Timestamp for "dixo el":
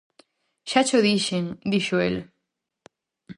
1.71-2.15